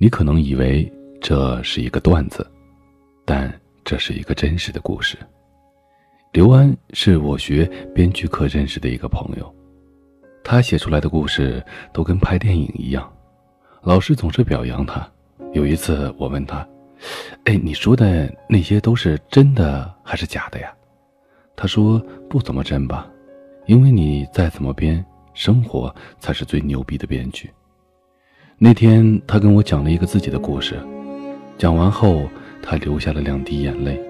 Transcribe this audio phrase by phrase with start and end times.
[0.00, 2.48] 你可能以为这是一个段子，
[3.24, 3.52] 但
[3.84, 5.18] 这是一个真实的故事。
[6.32, 9.52] 刘安是我学编剧课认识的一个朋友，
[10.44, 11.60] 他写出来的故事
[11.92, 13.12] 都跟拍电影一样，
[13.82, 15.04] 老师总是表扬他。
[15.52, 16.64] 有一次我问他
[17.46, 20.72] ：“哎，你说的那些都是真的还是假的呀？”
[21.56, 21.98] 他说
[22.30, 23.10] ：“不怎么真吧，
[23.66, 25.04] 因为你再怎么编，
[25.34, 27.50] 生活才是最牛逼的编剧。”
[28.60, 30.74] 那天，他跟我讲了一个自己的故事，
[31.56, 32.22] 讲完后，
[32.60, 34.00] 他流下了两滴眼泪。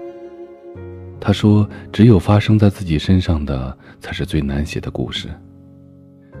[1.19, 5.27] 他说：“只有发生在自己身上的，才是最难写的故事。”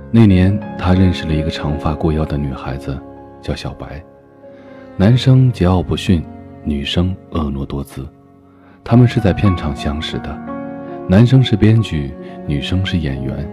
[0.09, 2.99] 那年，他认识了一个长发过腰的女孩子，
[3.43, 4.03] 叫小白。
[4.97, 6.23] 男生桀骜不驯，
[6.63, 8.03] 女生婀娜多姿。
[8.83, 10.35] 他们是在片场相识的，
[11.07, 12.11] 男生是编剧，
[12.47, 13.47] 女生是演员。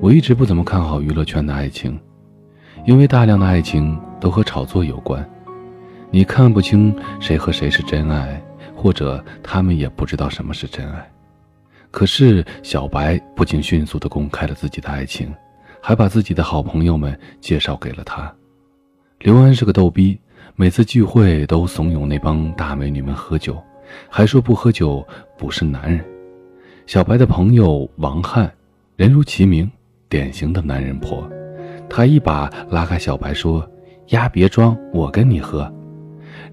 [0.00, 2.00] 我一直不怎么看好娱乐圈的爱情。
[2.90, 5.24] 因为大量的爱情都和炒作有关，
[6.10, 8.42] 你看不清谁和谁是真爱，
[8.74, 11.08] 或者他们也不知道什么是真爱。
[11.92, 15.32] 可是小白不仅迅速地公开了自己的爱情，
[15.80, 18.34] 还把自己的好朋友们介绍给了他。
[19.20, 20.18] 刘安是个逗逼，
[20.56, 23.56] 每次聚会都怂恿那帮大美女们喝酒，
[24.08, 25.06] 还说不喝酒
[25.38, 26.04] 不是男人。
[26.86, 28.52] 小白的朋友王翰，
[28.96, 29.70] 人如其名，
[30.08, 31.30] 典型的男人婆。
[31.90, 33.68] 他一把拉开小白，说
[34.08, 35.70] ：“呀，别装，我跟你喝。”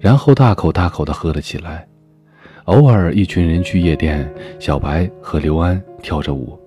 [0.00, 1.86] 然后大口大口地喝了起来。
[2.64, 6.58] 偶尔一群人去夜店，小白和刘安跳着舞，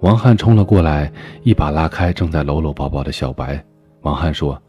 [0.00, 3.62] 王汉冲了过来，一把拉开正在搂搂抱抱的小白。
[4.00, 4.60] 王翰说：“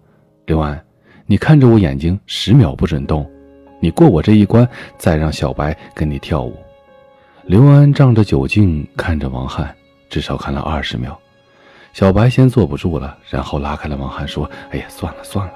[0.46, 0.84] 刘安，
[1.26, 3.26] 你看着我眼睛，十秒不准动，
[3.80, 4.68] 你过我这一关，
[4.98, 6.54] 再让小白跟你跳舞。”
[7.46, 9.74] 刘安仗着酒劲看着王翰，
[10.10, 11.18] 至少看了二十秒。
[11.94, 15.54] 小白先坐不住了，然后拉开了王涵，说：“哎呀，算了算了。”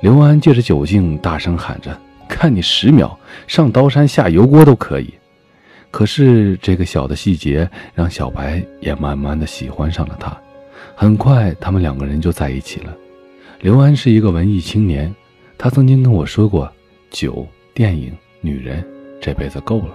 [0.00, 1.96] 刘安借着酒劲大声喊着
[2.28, 5.12] ：“看你十秒上刀山下油锅都可以。”
[5.90, 10.36] 可是这个小的细节让小白也慢慢的喜欢上了他。
[10.94, 12.94] 很快，他们两个人就在一起了。
[13.60, 15.12] 刘安是一个文艺青年，
[15.58, 16.70] 他曾经跟我说过
[17.10, 17.44] ：“酒、
[17.74, 18.86] 电影、女人，
[19.20, 19.94] 这辈子够了。”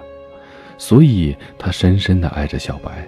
[0.77, 3.07] 所以，他深深的爱着小白。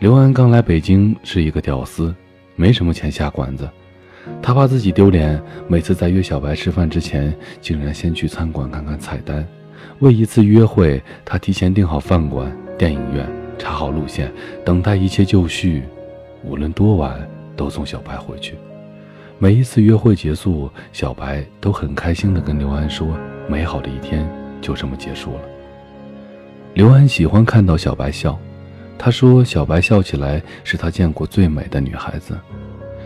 [0.00, 2.14] 刘安刚来北京是一个屌丝，
[2.54, 3.68] 没什么钱下馆子。
[4.40, 9.44] 他怕自己丢脸，每次在约小白吃饭之前，竟然先去餐馆看看菜单。
[9.98, 14.32] 为一次约会，他提前订好饭馆、电影院，查好路线，
[14.64, 15.82] 等待一切就绪。
[16.44, 18.54] 无论多晚，都送小白回去。
[19.36, 23.18] 每一次约会结束，小白都很开心地跟刘安说
[23.50, 24.28] ：“美好的一天
[24.60, 25.40] 就这么结束了。”
[26.74, 28.38] 刘安喜欢看到小白笑。
[28.98, 32.36] 他说：“小白笑起来是他见过最美的女孩子。”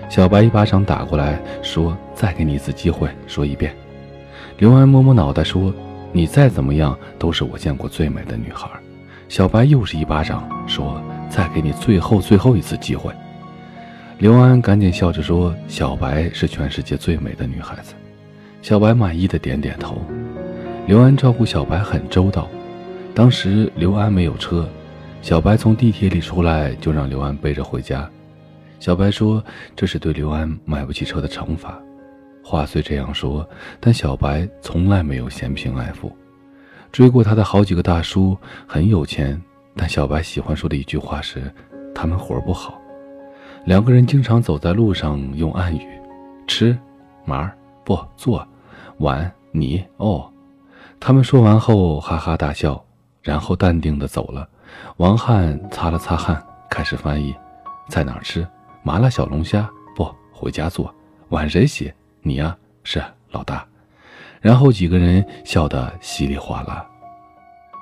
[0.09, 3.75] 小白一巴掌打过来，说：“再给你一次机会，说一遍。”
[4.59, 5.73] 刘安摸摸脑袋说
[6.13, 8.69] ：“你再怎么样都是我见过最美的女孩。”
[9.29, 13.13] 小白又是一巴掌，说：“再给你最后最后一次机会。”
[14.19, 17.95] 刘安赶紧笑着说：“小白是全世界最美的女孩子。”
[18.63, 20.01] 小白满意的点点头。
[20.87, 22.49] 刘安照顾小白很周到。
[23.15, 24.69] 当时刘安没有车。
[25.23, 28.11] 小白从地铁里出来，就让刘安背着回家。
[28.81, 29.43] 小白说
[29.77, 31.81] ：“这是对刘安买不起车的惩罚。”
[32.43, 36.11] 话虽这样说，但小白从来没有嫌贫爱富。
[36.91, 39.41] 追过他的好几个大叔很有钱，
[39.77, 41.41] 但小白喜欢说的一句话是
[41.95, 42.81] ：“他们活不好。”
[43.65, 45.87] 两个人经常走在路上用暗语
[46.49, 46.77] ：“吃，
[47.25, 47.51] 麻
[47.85, 48.45] 不坐，
[48.99, 50.29] 玩你哦。”
[50.99, 52.85] 他们说完后哈哈大笑，
[53.23, 54.49] 然后淡定地走了。
[54.97, 57.35] 王翰擦了擦汗，开始翻译
[57.89, 58.47] ：“在哪吃？
[58.83, 59.69] 麻辣小龙虾？
[59.97, 60.95] 不，回家做。
[61.29, 61.93] 碗谁洗？
[62.21, 63.67] 你呀，是老大。”
[64.41, 66.85] 然后几个人笑得稀里哗啦。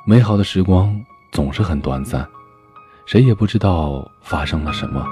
[0.06, 0.94] 美好的时光
[1.32, 2.26] 总是很短暂，
[3.06, 5.06] 谁也不知道发生了什么，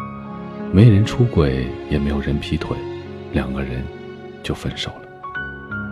[0.72, 2.76] 没人出轨，也没有人劈腿，
[3.32, 3.82] 两个人
[4.42, 5.08] 就分手了。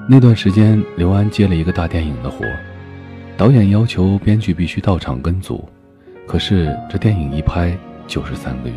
[0.09, 2.45] 那段时间，刘安接了一个大电影的活，
[3.37, 5.69] 导演要求编剧必须到场跟组。
[6.27, 7.77] 可是这电影一拍
[8.07, 8.75] 就是三个月，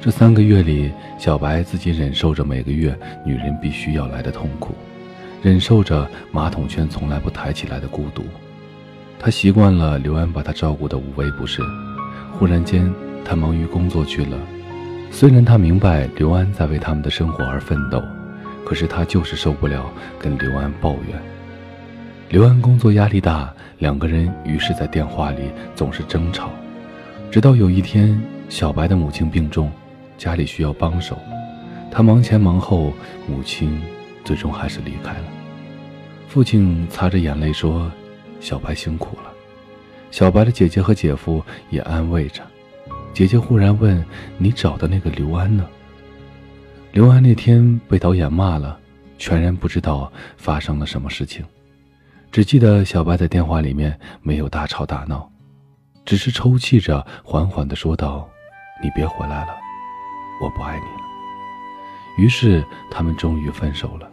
[0.00, 4.74] 这三个月里，小白自己忍受着每个月女人必须要来的痛苦，
[5.42, 8.24] 忍受着马桶圈从来不抬起来的孤独。
[9.18, 11.62] 他习惯了刘安把他照顾的无微不至，
[12.32, 12.92] 忽然间
[13.24, 14.36] 他忙于工作去了。
[15.10, 18.02] 虽然他明白刘安在为他们的生活而奋斗，
[18.64, 21.22] 可是他就是受不了跟刘安抱怨。
[22.32, 23.52] 刘安工作压力大。
[23.78, 26.50] 两个人于是，在电话里总是争吵，
[27.30, 28.18] 直到有一天，
[28.48, 29.70] 小白的母亲病重，
[30.16, 31.18] 家里需要帮手，
[31.90, 32.94] 他忙前忙后，
[33.28, 33.78] 母亲
[34.24, 35.24] 最终还是离开了。
[36.26, 37.92] 父亲擦着眼泪说
[38.40, 39.30] ：“小白辛苦了。”
[40.10, 42.42] 小白的姐姐和姐夫也安慰着。
[43.12, 44.02] 姐姐忽然问
[44.38, 45.68] ：“你找的那个刘安呢？”
[46.92, 48.78] 刘安那天被导演骂了，
[49.18, 51.44] 全然不知道发生了什么事情，
[52.32, 55.30] 只记得小白在电话里面没有大吵大闹，
[56.02, 58.26] 只是抽泣着缓缓地说道
[58.82, 59.54] ：“你别回来了，
[60.42, 61.02] 我不爱你了。”
[62.16, 64.10] 于是他们终于分手了。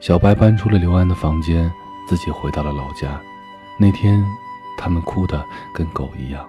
[0.00, 1.70] 小白搬出了刘安的房间，
[2.06, 3.18] 自己回到了老家。
[3.78, 4.22] 那天，
[4.76, 5.42] 他们哭得
[5.74, 6.46] 跟狗一样。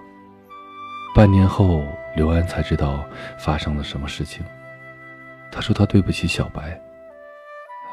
[1.14, 1.82] 半年后，
[2.14, 3.02] 刘安才知道
[3.38, 4.44] 发生了什么事情。
[5.50, 6.78] 他说他对不起小白。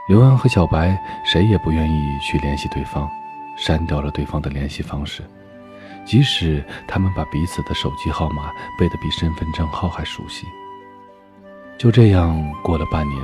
[0.10, 3.08] 刘安和小白谁也不愿意去联系对方，
[3.56, 5.22] 删掉了对方的联系方式，
[6.04, 10.48] 即使他们把彼此的手机号码背得比身份证号还熟悉。
[11.78, 13.22] 就这样过了半年，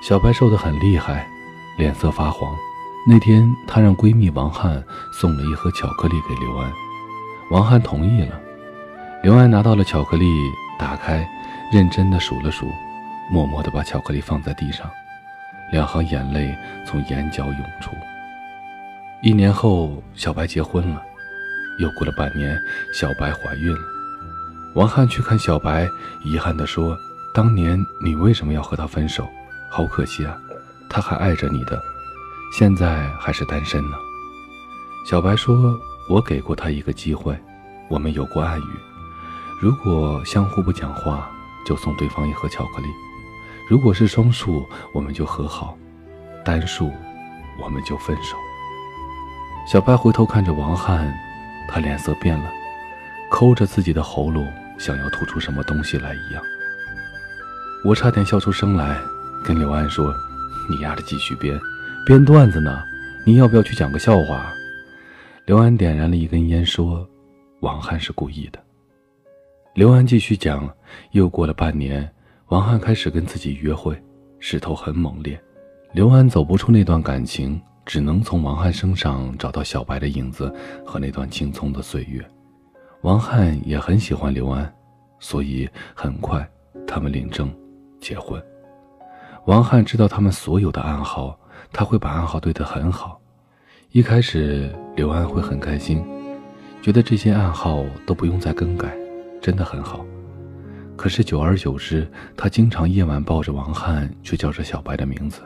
[0.00, 1.26] 小白瘦得很厉害，
[1.76, 2.56] 脸色发黄。
[3.04, 4.80] 那天，她让闺蜜王翰
[5.12, 6.72] 送了一盒巧克力给刘安，
[7.50, 8.40] 王翰同意了。
[9.24, 10.24] 刘安拿到了巧克力，
[10.78, 11.28] 打开，
[11.72, 12.70] 认真的数了数，
[13.28, 14.88] 默默的把巧克力放在地上，
[15.72, 16.56] 两行眼泪
[16.86, 17.90] 从眼角涌出。
[19.22, 21.02] 一年后，小白结婚了，
[21.78, 22.58] 又过了半年，
[22.92, 23.80] 小白怀孕了。
[24.74, 25.88] 王翰去看小白，
[26.24, 26.96] 遗憾地说
[27.32, 29.26] ：“当年你为什么要和他分手？
[29.70, 30.36] 好可惜啊，
[30.90, 31.80] 他还爱着你的，
[32.58, 33.96] 现在还是单身呢。”
[35.08, 35.78] 小白说
[36.10, 37.38] ：“我给过他一个机会，
[37.88, 38.64] 我们有过暗语。”
[39.62, 41.30] 如果相互不讲话，
[41.66, 42.88] 就送对方一盒巧克力；
[43.68, 45.76] 如果是双数，我们就和好；
[46.44, 46.90] 单数，
[47.62, 48.36] 我们就分手。
[49.66, 51.10] 小白回头看着王翰，
[51.68, 52.52] 他脸色变了，
[53.30, 54.46] 抠着自己的喉咙，
[54.78, 56.42] 想要吐出什么东西来一样。
[57.84, 58.98] 我差点笑出声来，
[59.42, 60.14] 跟刘安说
[60.68, 61.58] ：“你丫的继续编，
[62.06, 62.82] 编段子呢？
[63.26, 64.52] 你要不要去讲个笑话？”
[65.46, 67.08] 刘安点燃了一根烟，说
[67.60, 68.58] ：“王翰是故意的。”
[69.74, 70.70] 刘安继续讲，
[71.12, 72.10] 又过了半年，
[72.48, 74.00] 王翰开始跟自己约会，
[74.38, 75.40] 势头很猛烈。
[75.92, 80.54] 刘安走不出那段感情，只能从王翰身上找到小白的影子
[80.84, 82.22] 和那段青葱的岁月。
[83.00, 84.70] 王翰也很喜欢刘安，
[85.18, 86.46] 所以很快
[86.86, 87.50] 他们领证
[87.98, 88.42] 结婚。
[89.46, 91.38] 王翰知道他们所有的暗号，
[91.72, 93.18] 他会把暗号对得很好。
[93.92, 96.04] 一开始，刘安会很开心，
[96.82, 98.94] 觉得这些暗号都不用再更改。
[99.40, 100.04] 真的很好，
[100.96, 105.42] 可是久而久之，他经常夜晚抱着王翰，却叫着小白的名字。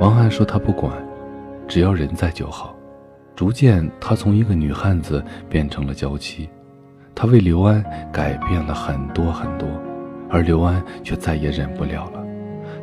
[0.00, 0.92] 王翰说他不管，
[1.68, 2.74] 只要人在就好。
[3.36, 6.48] 逐渐，他从一个女汉子变成了娇妻，
[7.14, 9.68] 他为刘安改变了很多很多，
[10.28, 12.24] 而刘安却再也忍不了了。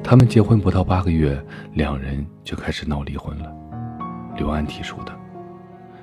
[0.04, 1.40] 他们结婚不到八个月，
[1.74, 3.52] 两人就开始闹离婚了。
[4.36, 5.12] 刘安提出的。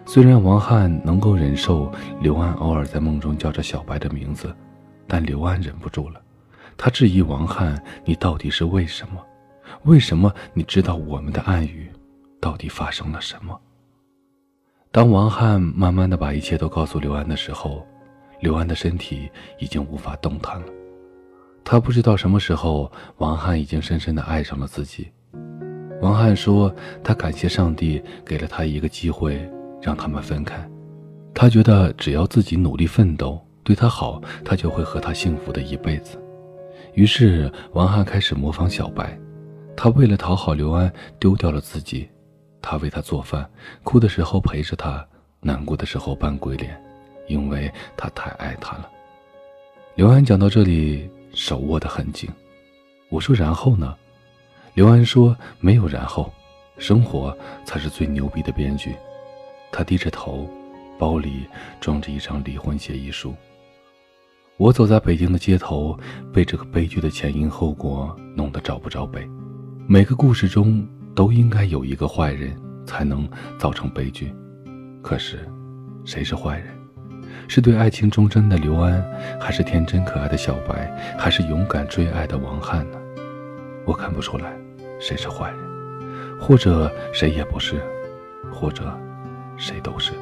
[0.05, 1.91] 虽然王翰能够忍受
[2.21, 4.55] 刘安偶尔在梦中叫着小白的名字，
[5.07, 6.21] 但刘安忍不住了。
[6.77, 9.25] 他质疑王汉：“你到底是为什么？
[9.85, 11.91] 为什么你知道我们的暗语？
[12.41, 13.61] 到底发生了什么？”
[14.91, 17.87] 当王汉慢慢的把一切都告诉刘安的时候，
[18.41, 20.67] 刘安的身体已经无法动弹了。
[21.65, 25.11] 他不知道什么时候，王汉已经深深的爱上了自己。
[26.01, 29.41] 王汉说：“他感谢上帝给了他一个机会。”
[29.85, 30.67] 让他们分开，
[31.35, 36.17] 他觉得只要自己努力奋斗，对他好，他就会和他幸福的一辈子。
[36.93, 39.19] 于是王翰开始模仿小白，
[39.77, 42.09] 他为了讨好刘安，丢掉了自己。
[42.63, 43.51] 他为他做饭，
[43.83, 45.07] 哭的时候陪着他，
[45.41, 46.81] 难过的时候扮鬼脸，
[47.27, 48.89] 因为他太爱他了。
[49.97, 52.31] 刘安讲到这里，手握得很紧。
[53.11, 53.95] 我说：“然后呢？”
[54.75, 56.33] 刘安说：“没有然后，
[56.79, 58.95] 生活才是最牛逼的编剧。”
[59.71, 60.49] 他低着头，
[60.99, 61.47] 包里
[61.81, 63.35] 装着一张离婚协议书。
[64.57, 65.99] 我走在北京的街头，
[66.33, 69.29] 被这个悲剧的前因后果弄得找不着北。
[69.89, 72.57] 每个故事中都应该有一个坏人，
[72.87, 74.33] 才能造成悲剧。
[75.03, 75.45] 可是，
[76.05, 76.69] 谁是坏人？
[77.49, 79.05] 是对爱情忠贞的刘安，
[79.41, 82.99] 还是天真可爱的小白，还是勇敢追爱的王翰呢？
[83.85, 84.57] 我看不出来，
[85.01, 87.83] 谁是坏人，或者谁也不是，
[88.53, 88.85] 或者……
[89.57, 90.13] 谁都是。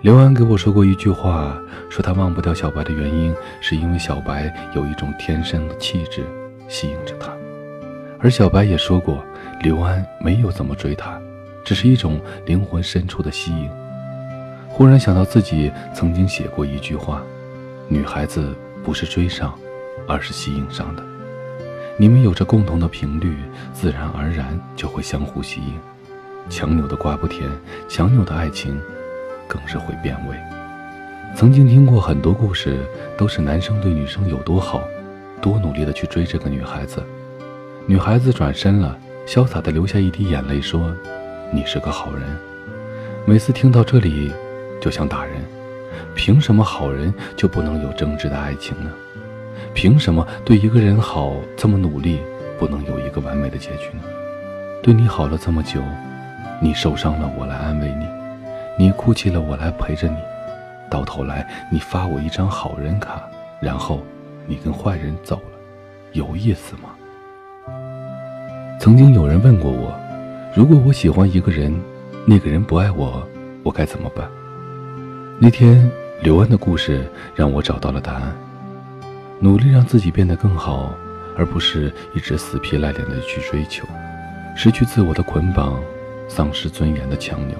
[0.00, 6.24] 刘安给我说过一句话，说他忘不掉小白的原因，是因为小白有一种天生的气质
[6.68, 7.32] 吸引着他。
[8.20, 9.24] 而小白也说过，
[9.60, 11.20] 刘安没有怎么追她，
[11.64, 13.68] 只是一种灵魂深处的吸引。
[14.68, 17.20] 忽然想到自己曾经写过一句话：
[17.88, 19.52] 女孩子不是追上，
[20.06, 21.02] 而是吸引上的。
[21.96, 23.36] 你们有着共同的频率，
[23.72, 25.74] 自然而然就会相互吸引。
[26.48, 27.50] 强扭的瓜不甜，
[27.88, 28.80] 强扭的爱情，
[29.48, 30.36] 更是会变味。
[31.34, 32.78] 曾经听过很多故事，
[33.16, 34.82] 都是男生对女生有多好，
[35.40, 37.02] 多努力的去追这个女孩子，
[37.86, 40.94] 女孩子转身了，潇洒的流下一滴眼泪，说
[41.50, 42.22] ：“你是个好人。”
[43.26, 44.32] 每次听到这里，
[44.80, 45.34] 就想打人。
[46.14, 48.90] 凭什么好人就不能有真挚的爱情呢？
[49.74, 52.20] 凭什么对一个人好这么努力，
[52.58, 54.02] 不能有一个完美的结局呢？
[54.82, 55.80] 对你好了这么久，
[56.60, 58.06] 你受伤了我来安慰你，
[58.78, 60.14] 你哭泣了我来陪着你，
[60.88, 63.20] 到头来你发我一张好人卡，
[63.60, 64.00] 然后
[64.46, 65.58] 你跟坏人走了，
[66.12, 66.90] 有意思吗？
[68.78, 69.92] 曾经有人问过我，
[70.54, 71.76] 如果我喜欢一个人，
[72.24, 73.20] 那个人不爱我，
[73.64, 74.30] 我该怎么办？
[75.40, 75.90] 那天
[76.22, 77.04] 刘安的故事
[77.34, 78.32] 让我找到了答案。
[79.40, 80.94] 努力让自己变得更好，
[81.36, 83.84] 而不是一直死皮赖脸的去追求，
[84.56, 85.80] 失去自我的捆绑，
[86.28, 87.56] 丧失尊严的强扭。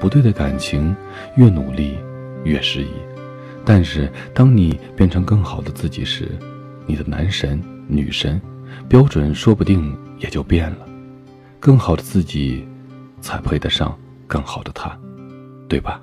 [0.00, 0.94] 不对的感情，
[1.36, 1.98] 越努力
[2.44, 2.88] 越失意。
[3.64, 6.30] 但是，当你变成更好的自己时，
[6.86, 8.40] 你的男神女神
[8.88, 10.78] 标准说不定也就变了。
[11.58, 12.64] 更好的自己，
[13.20, 14.96] 才配得上更好的他，
[15.68, 16.00] 对吧？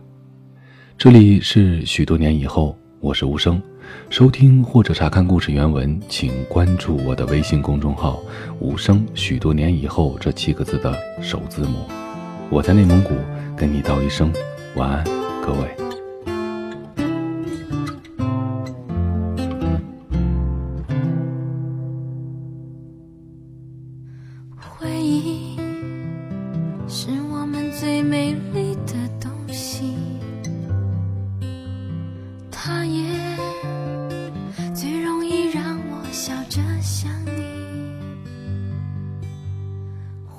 [0.97, 3.61] 这里是许多年以后，我是无声。
[4.09, 8.21] 收听或者查看故事原文，请关注我的微信公众号
[8.59, 9.05] “无声”。
[9.13, 11.85] 许多年以后，这七个字的首字母。
[12.53, 13.15] 我在内蒙古，
[13.57, 14.31] 跟你道一声
[14.75, 15.03] 晚安，
[15.43, 15.75] 各位。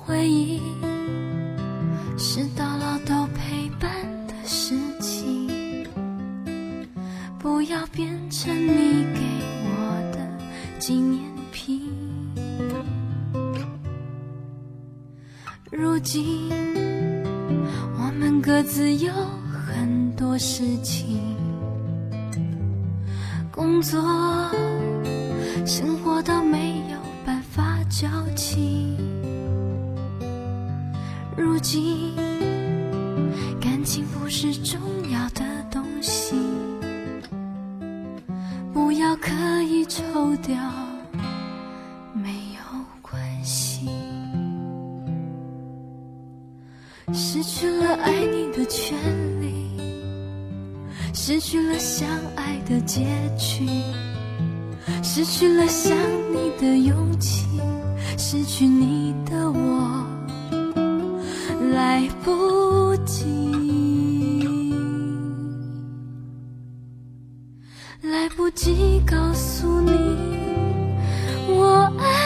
[0.07, 0.61] 回忆
[2.17, 3.91] 是，到老都陪伴
[4.25, 5.85] 的事情，
[7.37, 9.21] 不要变成你给
[9.65, 11.91] 我的纪念品。
[15.71, 16.49] 如今
[17.97, 19.11] 我们各自有
[19.51, 21.19] 很多事情，
[23.51, 24.01] 工作、
[25.65, 28.95] 生活都没有办法交集。
[31.37, 32.15] 如今，
[33.59, 34.79] 感情不是重
[35.11, 36.33] 要的东西，
[38.73, 40.55] 不要刻意抽掉，
[42.13, 42.61] 没有
[43.01, 43.89] 关系。
[47.13, 48.97] 失去了爱你的权
[49.41, 49.69] 利，
[51.13, 53.05] 失去了相爱的结
[53.37, 53.67] 局，
[55.03, 55.97] 失去了想
[56.31, 57.45] 你的勇气，
[58.17, 59.34] 失去你的
[62.45, 63.25] 来不及，
[68.01, 69.91] 来不及告诉你
[71.47, 72.24] 我爱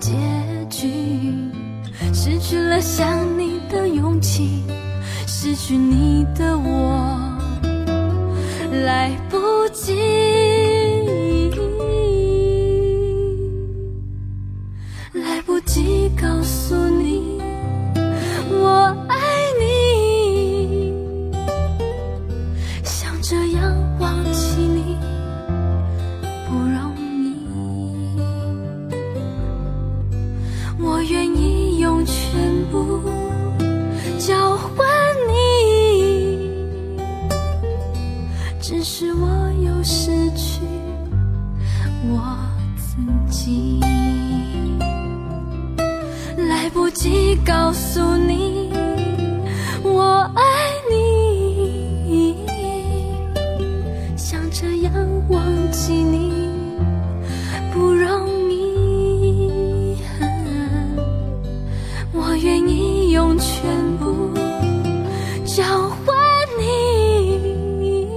[0.00, 0.12] 结
[0.70, 0.92] 局，
[2.12, 4.62] 失去了想你的勇气，
[5.26, 7.20] 失去你的我，
[8.84, 9.38] 来不
[9.72, 9.94] 及，
[15.12, 17.03] 来不及告诉你。
[32.34, 33.00] 全部
[34.18, 34.84] 交换
[35.28, 36.50] 你，
[38.60, 40.60] 只是我又失去
[42.08, 42.36] 我
[42.76, 42.96] 自
[43.30, 43.78] 己，
[46.36, 48.23] 来不及告诉你，
[63.14, 63.62] 用全
[63.98, 64.34] 部
[65.46, 66.16] 交换
[66.58, 68.08] 你，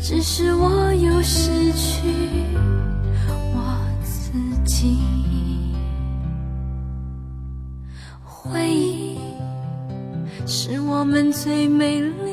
[0.00, 2.06] 只是我又失去
[3.52, 5.00] 我自己。
[8.24, 9.18] 回忆
[10.46, 12.25] 是我们最美丽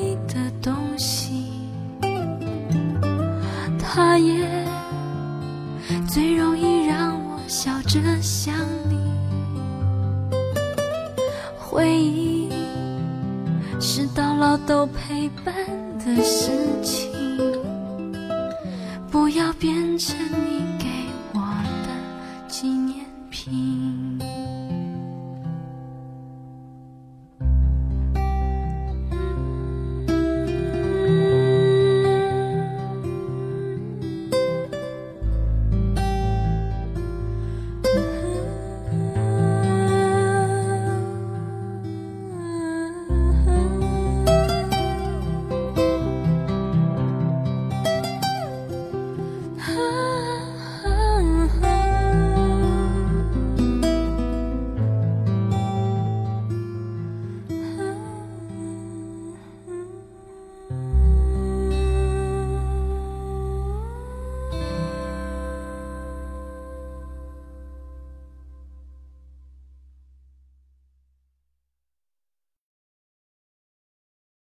[11.83, 12.47] 回忆
[13.77, 15.53] 是到老都陪伴
[15.99, 16.49] 的事
[16.81, 17.11] 情，
[19.11, 20.15] 不要变成
[20.47, 20.87] 你给
[21.33, 21.41] 我
[21.83, 21.89] 的
[22.47, 23.82] 纪念品。